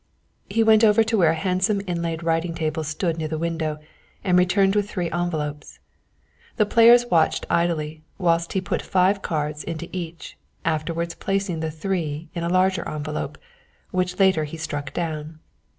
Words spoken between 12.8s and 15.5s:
envelope, which latter he stuck down.